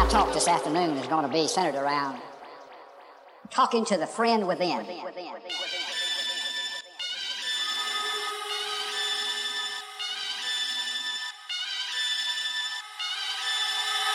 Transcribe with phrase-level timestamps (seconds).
[0.00, 2.18] my talk this afternoon is going to be centered around
[3.50, 4.78] talking to the friend within.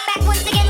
[0.08, 0.65] Back once again.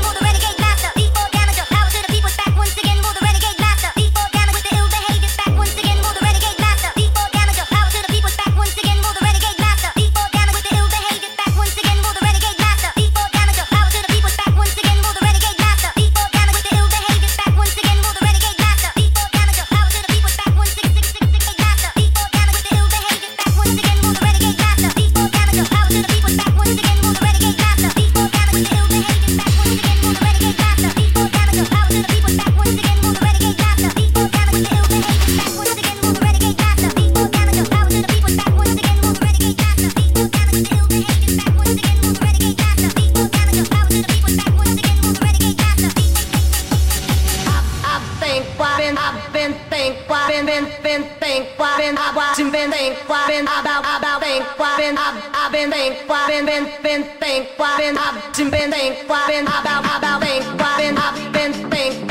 [58.50, 62.05] been think, why been about about think, why been I've been think.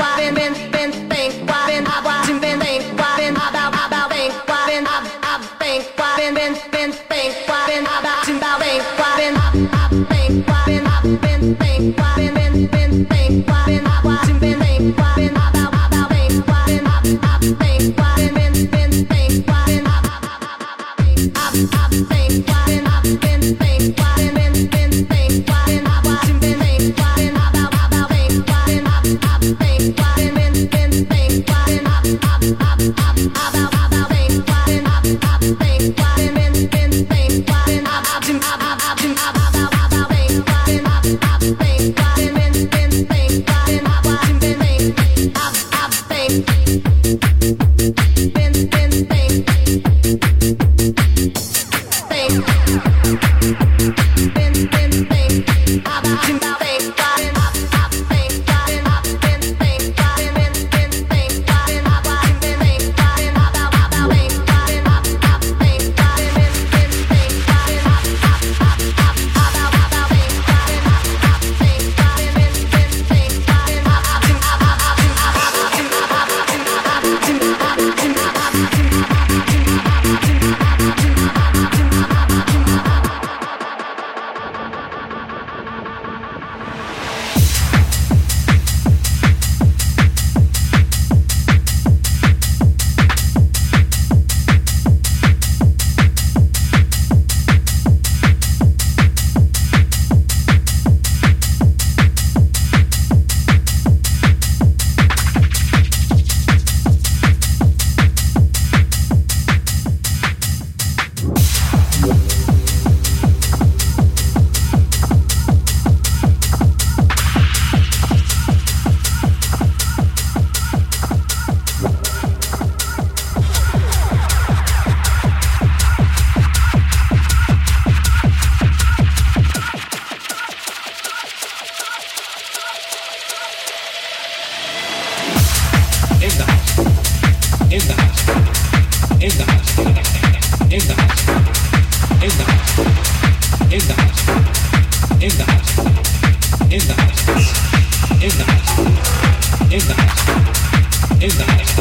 [151.26, 151.80] in the house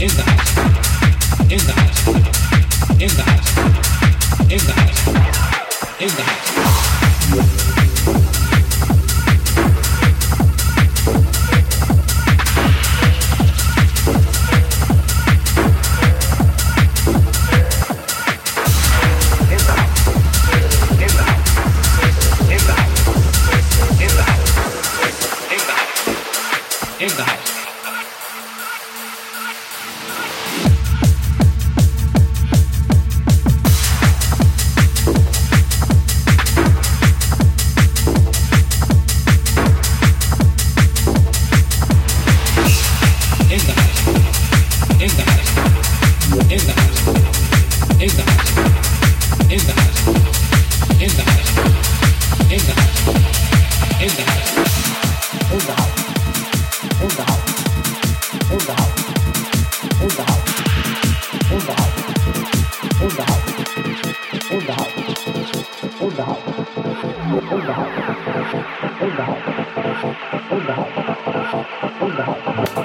[0.00, 0.56] in the house
[1.50, 2.06] in the house
[4.48, 4.83] in the house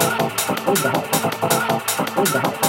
[0.04, 2.59] hold the house, hold the house, hold the house.